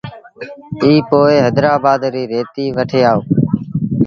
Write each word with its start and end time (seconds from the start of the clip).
ائيٚݩ 0.83 1.05
پو 1.09 1.19
هيدرآبآد 1.41 2.01
ريٚ 2.13 2.29
ريتيٚ 2.31 2.75
وٺي 2.77 2.99
آئو۔ 3.11 3.19